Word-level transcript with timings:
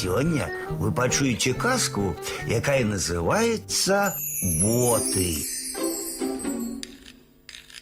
Сёння 0.00 0.48
вы 0.78 0.92
пачуеце 0.92 1.52
казку, 1.52 2.16
якая 2.48 2.84
называется 2.86 4.16
боты. 4.62 5.44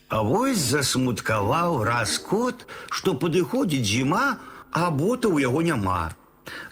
А 0.08 0.22
вось 0.22 0.58
засмуткаваў 0.58 1.84
раз 1.84 2.18
кот, 2.18 2.66
што 2.90 3.14
падыходзіць 3.14 3.86
зіма, 3.86 4.40
а 4.72 4.90
бота 4.90 5.30
ў 5.30 5.46
яго 5.46 5.62
няма. 5.62 6.10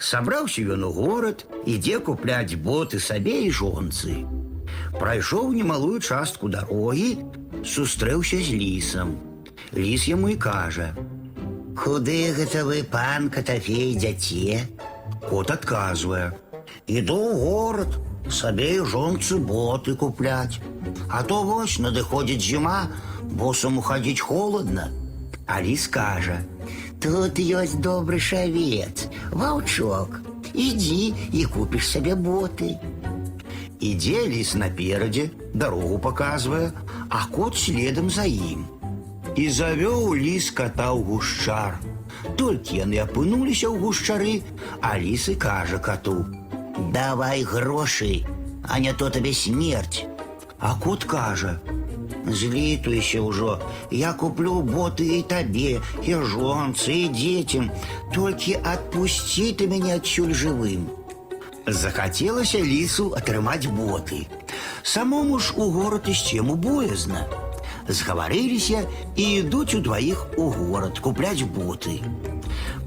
Сабраўся 0.03 0.67
ён 0.75 0.83
у 0.83 0.91
горад, 0.91 1.45
ідзе 1.63 2.03
купляць 2.03 2.59
боты 2.59 2.99
сабе 2.99 3.47
і 3.47 3.51
жонцы. 3.51 4.27
Прайшоў 4.99 5.53
немалую 5.55 6.01
частку 6.01 6.51
дарогі, 6.51 7.23
сустрэўся 7.63 8.43
з 8.43 8.51
лісам. 8.51 9.15
Ліс 9.71 10.11
яму 10.11 10.27
і 10.27 10.35
кажа: 10.35 10.91
«Куды 11.79 12.33
гэта 12.35 12.65
вы 12.65 12.83
пан 12.83 13.29
катафей 13.29 13.95
дзяце? 13.95 14.67
Кот 15.28 15.50
адказвае: « 15.50 16.86
Іду 16.86 17.16
ў 17.16 17.32
горад, 17.42 17.92
сабе 18.30 18.68
і 18.78 18.86
жонцы 18.86 19.38
боты 19.38 19.94
купляць. 19.96 20.60
А 21.08 21.22
то 21.22 21.42
вось 21.42 21.78
надыходзіць 21.78 22.42
зіма, 22.42 22.88
босаму 23.22 23.82
хадзіць 23.82 24.20
холодна. 24.20 24.90
А 25.46 25.62
ліс 25.62 25.86
кажа: « 25.88 27.02
Тут 27.02 27.38
ёсць 27.38 27.78
добры 27.82 28.18
шавец, 28.18 29.08
ваўчок. 29.30 30.20
Ідзі 30.54 31.14
і 31.32 31.44
купіш 31.44 31.88
сабе 31.88 32.14
боты. 32.14 32.76
Ідзе 33.80 34.26
ліс 34.28 34.54
наперадзе, 34.54 35.30
дарогу 35.54 35.98
паказвае, 35.98 36.70
а 37.08 37.26
кот 37.26 37.56
следам 37.56 38.10
за 38.10 38.24
ім. 38.28 38.66
І 39.34 39.48
завёў 39.48 40.14
ліс 40.14 40.50
кота 40.50 40.92
ў 40.92 41.02
гушчар. 41.02 41.80
Толькі 42.36 42.78
яны 42.84 43.02
апынуліся 43.02 43.68
ў 43.68 43.78
гушчары, 43.82 44.34
а 44.80 44.98
ліс 44.98 45.28
і 45.28 45.34
кажа 45.34 45.78
кату: « 45.78 46.96
Давай 46.96 47.42
грошы, 47.42 48.24
а 48.68 48.78
не 48.78 48.92
то 48.92 49.10
табе 49.10 49.32
смерць. 49.32 50.06
А 50.58 50.74
кот 50.78 51.04
кажа: « 51.04 52.26
Злітуйся 52.26 53.20
ўжо, 53.22 53.58
я 53.90 54.12
куплю 54.12 54.62
боты 54.62 55.18
і 55.18 55.22
табе, 55.22 55.80
і 56.06 56.14
жонцы, 56.14 56.94
і 56.94 57.08
дзецям, 57.10 57.70
толькі 58.14 58.58
адпусці 58.62 59.52
ты 59.58 59.66
мяне 59.66 59.98
адсюль 59.98 60.30
жывым. 60.30 60.86
Захацелася 61.66 62.62
лісу 62.62 63.10
атрымаць 63.18 63.66
боты. 63.66 64.26
Самому 64.82 65.38
ж 65.38 65.54
у 65.56 65.70
горад 65.70 66.08
ісці 66.08 66.36
яму 66.36 66.54
боязна. 66.54 67.26
Згаварыліся 67.88 68.86
і 69.16 69.24
ідуць 69.42 69.74
удваіх 69.74 70.26
у 70.38 70.50
горад 70.50 70.98
купляць 70.98 71.42
боты. 71.42 72.00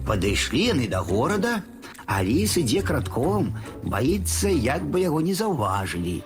Падышлі 0.06 0.62
яны 0.72 0.88
да 0.88 1.02
горада, 1.02 1.62
а 2.06 2.24
ліс 2.24 2.58
ідзе 2.62 2.82
кратком, 2.82 3.54
баіцца, 3.84 4.50
як 4.50 4.86
бы 4.86 5.02
яго 5.02 5.22
не 5.22 5.34
заўважылі. 5.34 6.22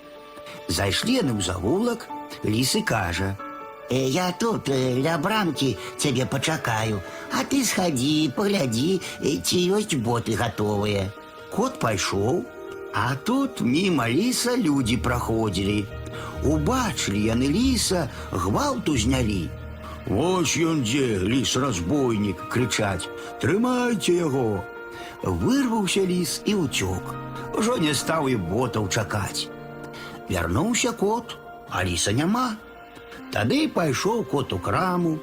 Зайшлі 0.68 1.24
яны 1.24 1.34
ў 1.40 1.42
завулак, 1.42 2.08
ліс 2.46 2.76
і 2.76 2.82
кажа: 2.82 3.38
«Э, 3.90 4.06
Я 4.06 4.32
тут 4.32 4.70
э, 4.70 5.02
ля 5.02 5.18
брамкі 5.18 5.78
цябе 5.98 6.26
пачакаю, 6.26 7.02
а 7.34 7.42
ты 7.44 7.66
схадзі, 7.66 8.30
паглядзі, 8.38 9.02
э, 9.24 9.42
ці 9.42 9.58
ёсць 9.74 9.98
боты 9.98 10.38
гатовыя. 10.38 11.10
Кот 11.50 11.80
пайшоў, 11.80 12.46
а 12.94 13.16
тут 13.16 13.62
міма 13.62 14.10
ліса 14.10 14.54
людзі 14.58 14.98
праходзілі. 14.98 15.86
Убачылі 16.44 17.20
яны 17.20 17.48
ліса, 17.52 18.08
гвалту 18.32 18.98
знялі. 18.98 19.50
Вось 20.08 20.56
ён 20.58 20.82
дзе, 20.84 21.20
ліс 21.22 21.56
разбойнік, 21.60 22.48
крычаць: 22.50 23.10
Трымайце 23.42 24.16
яго. 24.18 24.64
Вырваўся 25.24 26.06
ліс 26.08 26.42
і 26.46 26.56
ўцёк. 26.64 27.14
Ужо 27.60 27.78
не 27.78 27.94
стаў 27.94 28.30
і 28.32 28.36
ботаў 28.40 28.88
чакаць. 28.88 29.52
Вярнуўся 30.30 30.92
кот, 30.94 31.38
а 31.70 31.84
ліса 31.84 32.16
няма. 32.16 32.56
Тады 33.34 33.68
пайшоў 33.70 34.24
кот 34.26 34.54
у 34.54 34.60
краму, 34.60 35.20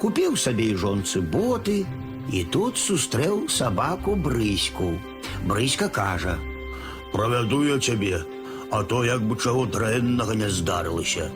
купіў 0.00 0.36
сабе 0.36 0.70
і 0.72 0.78
жонцы 0.80 1.20
боты, 1.20 1.84
і 2.32 2.44
тут 2.44 2.78
сустрэў 2.78 3.48
сабаку 3.48 4.14
брыську. 4.14 4.96
Брыська 5.44 5.88
кажа: « 5.88 7.12
Правяду 7.12 7.64
я 7.64 7.78
цябе, 7.78 8.24
а 8.70 8.82
то 8.82 9.04
як 9.04 9.22
бы 9.22 9.36
чаго 9.36 9.66
дрэннага 9.66 10.34
не 10.34 10.50
здарылася. 10.50 11.30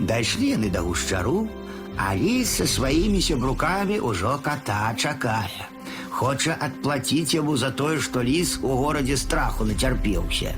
Дайшлі 0.00 0.56
яны 0.56 0.70
да 0.72 0.80
гушчару, 0.80 1.48
а 1.96 2.14
ліс 2.16 2.56
са 2.60 2.66
сваімі 2.66 3.20
сябрукамі 3.20 4.00
ўжо 4.00 4.38
кота 4.42 4.94
чакае. 4.96 5.68
Хоча 6.10 6.56
адплаціць 6.60 7.34
яму 7.34 7.56
за 7.56 7.70
тое, 7.70 8.00
што 8.00 8.22
ліс 8.22 8.58
у 8.62 8.76
горадзе 8.80 9.16
страху 9.16 9.64
нацярпеўся. 9.68 10.54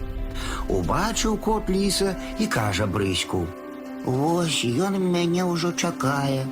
Убачыў 0.68 1.38
кот 1.38 1.70
ліса 1.70 2.16
і 2.38 2.46
кажа 2.46 2.86
брыську: « 2.86 4.04
Вось 4.04 4.64
ён 4.64 4.98
мяне 4.98 5.44
ўжо 5.44 5.72
чакае, 5.72 6.46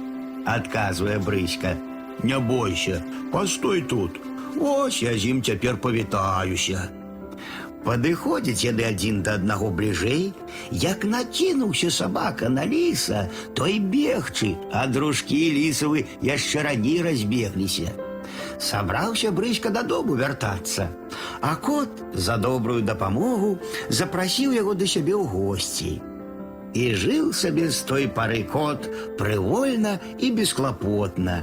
адказвае 0.47 1.19
брыська. 1.19 1.77
Не 2.23 2.39
бойся, 2.39 3.03
постой 3.33 3.83
тут. 3.83 4.21
Вось 4.56 5.03
я 5.03 5.19
з 5.19 5.27
ім 5.27 5.43
цяпер 5.43 5.77
павітаюся. 5.77 6.89
Падыходзяць 7.87 8.62
яны 8.62 8.84
адзін 8.87 9.23
да 9.27 9.34
аднаго 9.39 9.71
бліжэй, 9.75 10.31
як 10.71 11.05
накінуўся 11.05 11.91
сабака 11.91 12.49
на 12.49 12.62
ліса, 12.65 13.27
той 13.59 13.81
бегчы, 13.83 14.55
а 14.71 14.87
дружкі 14.87 15.41
лісавы 15.59 16.06
яшчэ 16.23 16.62
раней 16.69 17.03
разбегліся. 17.03 17.91
Сабраўся 18.62 19.33
брыська 19.34 19.71
дадому 19.75 20.15
вяртацца, 20.15 20.87
а 21.41 21.56
кот 21.56 21.89
за 22.15 22.39
добрую 22.39 22.83
дапамогу 22.87 23.59
запрасіў 23.89 24.55
яго 24.55 24.78
да 24.78 24.87
сябе 24.87 25.19
ў 25.19 25.27
госці. 25.27 25.99
І 26.78 26.84
жыў 26.95 27.33
сабе 27.37 27.67
з 27.69 27.83
той 27.89 28.06
пары 28.06 28.45
кот 28.47 28.87
прывольна 29.19 29.99
і 30.23 30.31
бесклапотна. 30.39 31.43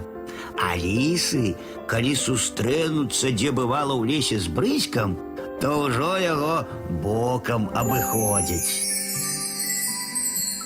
А 0.56 0.76
лісы, 0.80 1.56
калі 1.92 2.16
сустрэнуцца, 2.16 3.36
дзе 3.36 3.52
бывала 3.52 3.94
ў 3.94 4.08
лесе 4.08 4.40
з 4.40 4.48
брыськам, 4.48 5.20
то 5.65 5.71
ўжо 5.81 6.09
яго 6.21 6.57
бокам 7.01 7.71
абыходзяць. 7.73 8.94